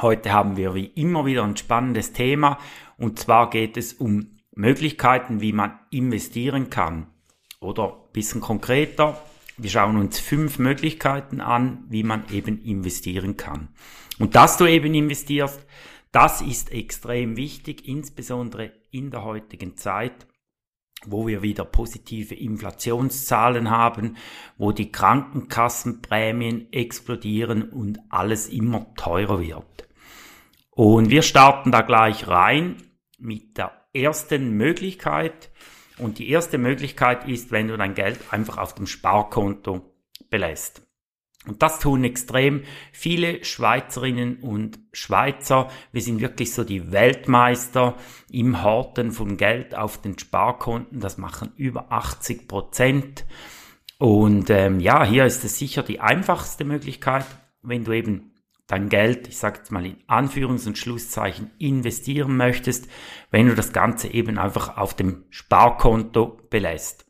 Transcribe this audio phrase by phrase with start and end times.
[0.00, 2.58] Heute haben wir wie immer wieder ein spannendes Thema
[2.96, 7.06] und zwar geht es um Möglichkeiten, wie man investieren kann.
[7.60, 9.20] Oder bisschen konkreter,
[9.56, 13.68] wir schauen uns fünf Möglichkeiten an, wie man eben investieren kann.
[14.18, 15.64] Und dass du eben investierst,
[16.10, 20.26] das ist extrem wichtig, insbesondere in der heutigen Zeit,
[21.06, 24.16] wo wir wieder positive Inflationszahlen haben,
[24.58, 29.88] wo die Krankenkassenprämien explodieren und alles immer teurer wird.
[30.74, 32.76] Und wir starten da gleich rein
[33.18, 35.50] mit der ersten Möglichkeit.
[35.98, 39.94] Und die erste Möglichkeit ist, wenn du dein Geld einfach auf dem Sparkonto
[40.30, 40.82] belässt.
[41.46, 42.62] Und das tun extrem
[42.92, 45.68] viele Schweizerinnen und Schweizer.
[45.90, 47.96] Wir sind wirklich so die Weltmeister
[48.30, 51.00] im Horten von Geld auf den Sparkonten.
[51.00, 53.26] Das machen über 80 Prozent.
[53.98, 57.26] Und ähm, ja, hier ist es sicher die einfachste Möglichkeit,
[57.62, 58.31] wenn du eben
[58.72, 62.88] dein Geld, ich sage jetzt mal in Anführungs- und Schlusszeichen, investieren möchtest,
[63.30, 67.04] wenn du das Ganze eben einfach auf dem Sparkonto belässt.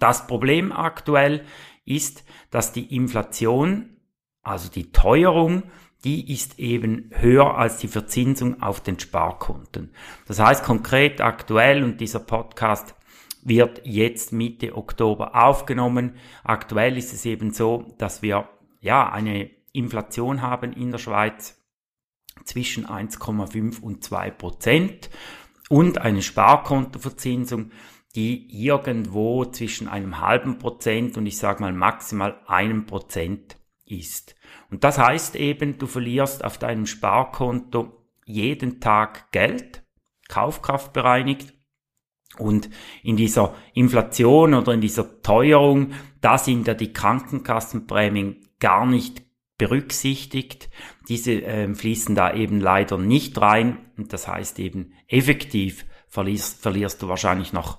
[0.00, 1.44] Das Problem aktuell
[1.84, 3.96] ist, dass die Inflation,
[4.42, 5.62] also die Teuerung,
[6.02, 9.94] die ist eben höher als die Verzinsung auf den Sparkonten.
[10.26, 12.96] Das heißt konkret aktuell, und dieser Podcast
[13.44, 18.48] wird jetzt Mitte Oktober aufgenommen, aktuell ist es eben so, dass wir
[18.80, 21.58] ja eine Inflation haben in der Schweiz
[22.44, 25.10] zwischen 1,5 und 2 Prozent
[25.68, 27.70] und eine Sparkontoverzinsung,
[28.14, 34.34] die irgendwo zwischen einem halben Prozent und ich sage mal maximal einem Prozent ist.
[34.70, 39.82] Und das heißt eben, du verlierst auf deinem Sparkonto jeden Tag Geld,
[40.28, 41.54] Kaufkraft bereinigt.
[42.38, 42.70] Und
[43.02, 45.92] in dieser Inflation oder in dieser Teuerung,
[46.22, 49.22] da sind ja die Krankenkassenprämien gar nicht
[49.58, 50.70] berücksichtigt.
[51.08, 57.02] Diese äh, fließen da eben leider nicht rein und das heißt eben effektiv verlierst, verlierst
[57.02, 57.78] du wahrscheinlich noch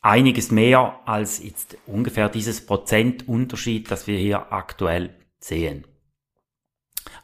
[0.00, 5.86] einiges mehr als jetzt ungefähr dieses Prozentunterschied, das wir hier aktuell sehen.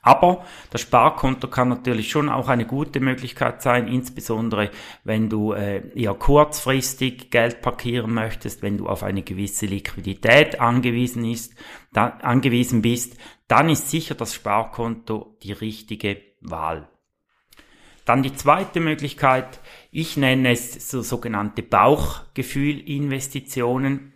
[0.02, 4.70] Aber das Sparkonto kann natürlich schon auch eine gute Möglichkeit sein, insbesondere
[5.04, 11.24] wenn du äh, eher kurzfristig Geld parkieren möchtest, wenn du auf eine gewisse Liquidität angewiesen,
[11.24, 11.54] ist,
[11.92, 13.16] da, angewiesen bist,
[13.48, 16.88] dann ist sicher das Sparkonto die richtige Wahl.
[18.04, 19.60] Dann die zweite Möglichkeit,
[19.90, 24.14] ich nenne es so sogenannte Bauchgefühlinvestitionen.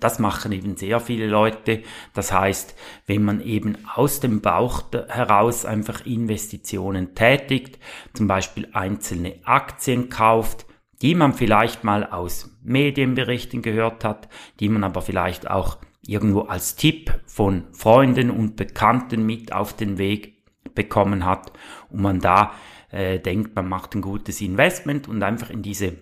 [0.00, 1.82] Das machen eben sehr viele Leute.
[2.14, 2.74] Das heißt,
[3.06, 7.78] wenn man eben aus dem Bauch heraus einfach Investitionen tätigt,
[8.12, 10.66] zum Beispiel einzelne Aktien kauft,
[11.02, 14.28] die man vielleicht mal aus Medienberichten gehört hat,
[14.60, 19.98] die man aber vielleicht auch irgendwo als Tipp von Freunden und Bekannten mit auf den
[19.98, 21.52] Weg bekommen hat
[21.90, 22.52] und man da
[22.90, 25.94] äh, denkt, man macht ein gutes Investment und einfach in diese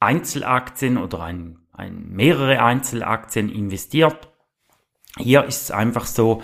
[0.00, 4.28] Einzelaktien oder ein ein, mehrere Einzelaktien investiert.
[5.18, 6.42] Hier ist es einfach so,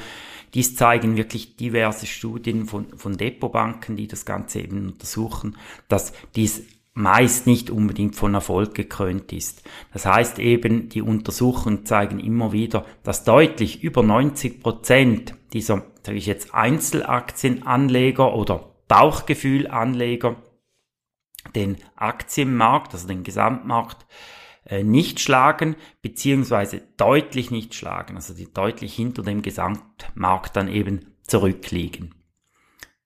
[0.55, 5.57] dies zeigen wirklich diverse Studien von, von Depotbanken, die das Ganze eben untersuchen,
[5.89, 9.63] dass dies meist nicht unbedingt von Erfolg gekrönt ist.
[9.95, 16.19] Das heißt eben, die Untersuchungen zeigen immer wieder, dass deutlich über 90 Prozent dieser, sage
[16.19, 20.37] ich jetzt, Einzelaktienanleger oder Bauchgefühlanleger
[21.55, 24.07] den Aktienmarkt, also den Gesamtmarkt,
[24.83, 32.15] nicht schlagen, beziehungsweise deutlich nicht schlagen, also die deutlich hinter dem Gesamtmarkt dann eben zurückliegen.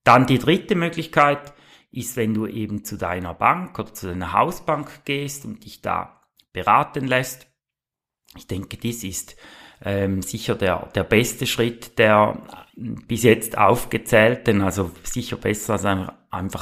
[0.05, 1.55] Dann die dritte Möglichkeit
[1.91, 6.23] ist, wenn du eben zu deiner Bank oder zu deiner Hausbank gehst und dich da
[6.53, 7.49] beraten lässt.
[8.37, 9.37] Ich denke, dies ist
[9.85, 12.43] ähm, sicher der, der beste Schritt der
[12.77, 16.15] bis jetzt aufgezählten, also sicher besser als einfach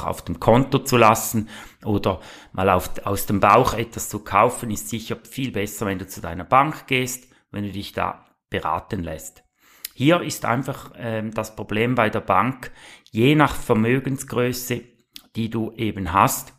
[0.05, 1.49] auf dem Konto zu lassen
[1.83, 2.19] oder
[2.53, 6.21] mal auf, aus dem Bauch etwas zu kaufen, ist sicher viel besser, wenn du zu
[6.21, 9.43] deiner Bank gehst, wenn du dich da beraten lässt.
[9.93, 12.71] Hier ist einfach ähm, das Problem bei der Bank,
[13.11, 14.81] je nach Vermögensgröße,
[15.35, 16.53] die du eben hast,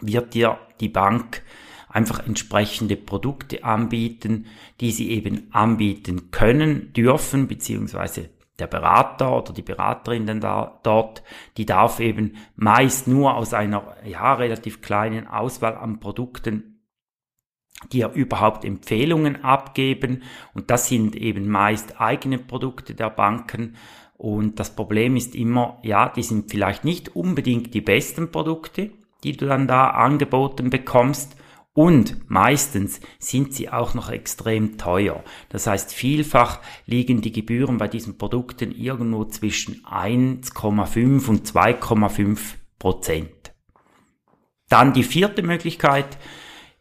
[0.00, 1.42] wird dir die Bank
[1.88, 4.46] einfach entsprechende Produkte anbieten,
[4.80, 11.22] die sie eben anbieten können, dürfen, beziehungsweise der Berater oder die Beraterin denn da, dort,
[11.56, 16.74] die darf eben meist nur aus einer ja, relativ kleinen Auswahl an Produkten
[17.92, 20.22] dir überhaupt Empfehlungen abgeben.
[20.54, 23.76] Und das sind eben meist eigene Produkte der Banken.
[24.16, 28.90] Und das Problem ist immer, ja, die sind vielleicht nicht unbedingt die besten Produkte,
[29.24, 31.36] die du dann da angeboten bekommst
[31.74, 35.24] und meistens sind sie auch noch extrem teuer.
[35.48, 42.38] Das heißt, vielfach liegen die Gebühren bei diesen Produkten irgendwo zwischen 1,5 und 2,5
[42.78, 43.52] Prozent.
[44.68, 46.16] Dann die vierte Möglichkeit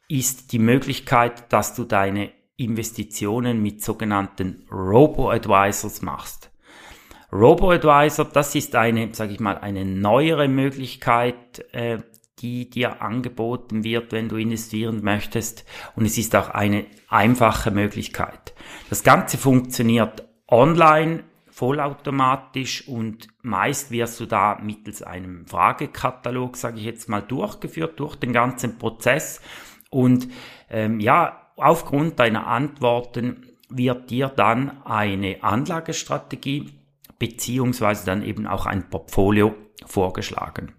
[0.08, 6.52] ist die Möglichkeit, dass du deine Investitionen mit sogenannten Robo-Advisors machst.
[7.32, 11.98] Robo-Advisor, das ist eine, sage ich mal, eine neuere Möglichkeit, äh,
[12.44, 15.66] die dir angeboten wird, wenn du investieren möchtest.
[15.96, 18.54] Und es ist auch eine einfache Möglichkeit.
[18.90, 26.86] Das Ganze funktioniert online, vollautomatisch und meist wirst du da mittels einem Fragekatalog, sage ich
[26.86, 29.40] jetzt mal, durchgeführt durch den ganzen Prozess.
[29.90, 30.28] Und
[30.70, 36.72] ähm, ja, aufgrund deiner Antworten wird dir dann eine Anlagestrategie
[37.20, 39.56] beziehungsweise dann eben auch ein Portfolio
[39.86, 40.74] vorgeschlagen.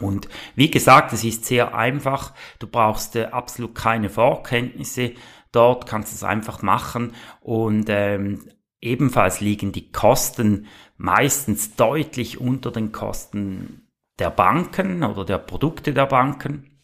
[0.00, 2.34] Und wie gesagt, es ist sehr einfach.
[2.58, 5.12] Du brauchst äh, absolut keine Vorkenntnisse.
[5.52, 7.12] Dort kannst du es einfach machen.
[7.40, 8.48] Und ähm,
[8.80, 10.66] ebenfalls liegen die Kosten
[10.96, 13.88] meistens deutlich unter den Kosten
[14.18, 16.78] der Banken oder der Produkte der Banken.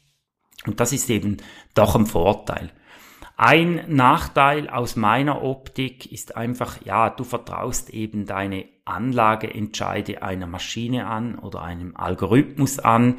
[0.67, 1.39] Und das ist eben
[1.75, 2.73] doch ein Vorteil.
[3.45, 11.09] Ein Nachteil aus meiner Optik ist einfach, ja, du vertraust eben deine Anlageentscheide einer Maschine
[11.09, 13.17] an oder einem Algorithmus an.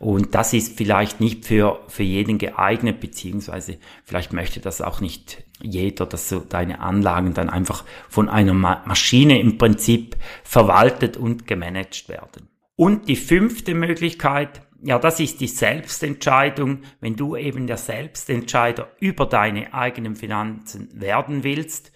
[0.00, 5.44] Und das ist vielleicht nicht für, für jeden geeignet, beziehungsweise vielleicht möchte das auch nicht
[5.62, 11.46] jeder, dass so deine Anlagen dann einfach von einer Ma Maschine im Prinzip verwaltet und
[11.46, 12.48] gemanagt werden.
[12.80, 19.26] Und die fünfte Möglichkeit, ja, das ist die Selbstentscheidung, wenn du eben der Selbstentscheider über
[19.26, 21.92] deine eigenen Finanzen werden willst.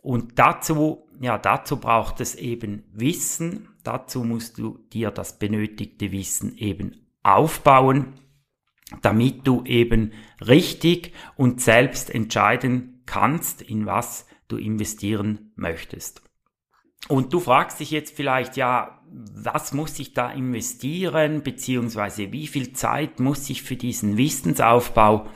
[0.00, 3.68] Und dazu, ja, dazu braucht es eben Wissen.
[3.84, 8.14] Dazu musst du dir das benötigte Wissen eben aufbauen,
[9.02, 16.22] damit du eben richtig und selbst entscheiden kannst, in was du investieren möchtest.
[17.08, 22.72] Und du fragst dich jetzt vielleicht, ja, was muss ich da investieren, beziehungsweise wie viel
[22.72, 25.26] Zeit muss ich für diesen Wissensaufbau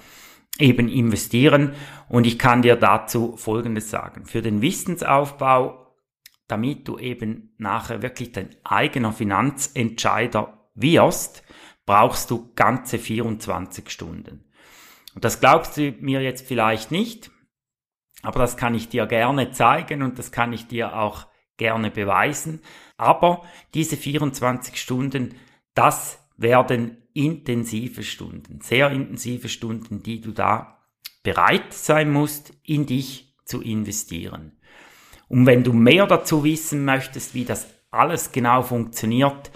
[0.59, 1.75] eben investieren?
[2.09, 4.25] Und ich kann dir dazu Folgendes sagen.
[4.27, 5.95] Für den Wissensaufbau,
[6.49, 11.43] damit du eben nachher wirklich dein eigener Finanzentscheider wirst,
[11.85, 14.45] brauchst du ganze 24 Stunden.
[15.15, 17.31] Und das glaubst du mir jetzt vielleicht nicht,
[18.23, 21.27] aber das kann ich dir gerne zeigen und das kann ich dir auch
[21.57, 22.61] gerne beweisen.
[22.97, 23.43] Aber
[23.75, 25.35] diese 24 Stunden,
[25.75, 30.79] das werden intensive Stunden, sehr intensive Stunden, die du da
[31.23, 34.53] bereit sein musst, in dich zu investieren.
[35.29, 39.51] Und wenn du mehr dazu wissen möchtest, wie das alles genau funktioniert,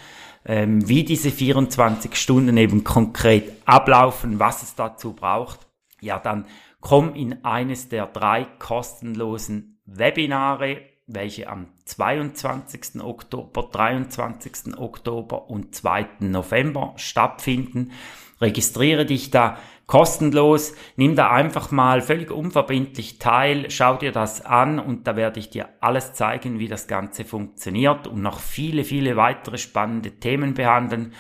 [0.45, 5.67] ähm, wie diese 24 Stunden eben konkret ablaufen, was es dazu braucht,
[6.01, 6.47] ja, dann
[6.81, 13.03] komm in eines der drei kostenlosen Webinare welche am 22.
[13.03, 14.79] Oktober, 23.
[14.79, 16.07] Oktober und 2.
[16.21, 17.93] November stattfinden.
[18.41, 24.79] Registriere dich da kostenlos, nimm da einfach mal völlig unverbindlich teil, schau dir das an
[24.79, 29.17] und da werde ich dir alles zeigen, wie das Ganze funktioniert und noch viele, viele
[29.17, 31.13] weitere spannende Themen behandeln.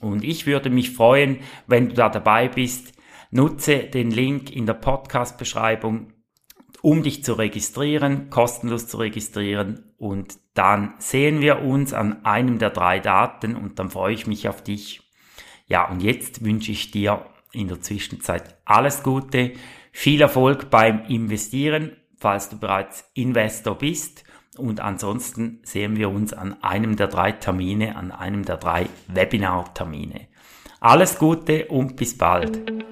[0.00, 2.92] Und ich würde mich freuen, wenn du da dabei bist.
[3.32, 6.11] Nutze den Link in der Podcast-Beschreibung
[6.82, 12.70] um dich zu registrieren, kostenlos zu registrieren und dann sehen wir uns an einem der
[12.70, 15.00] drei Daten und dann freue ich mich auf dich.
[15.66, 19.52] Ja, und jetzt wünsche ich dir in der Zwischenzeit alles Gute,
[19.92, 24.24] viel Erfolg beim Investieren, falls du bereits Investor bist.
[24.58, 30.28] Und ansonsten sehen wir uns an einem der drei Termine, an einem der drei Webinar-Termine.
[30.80, 32.91] Alles Gute und bis bald.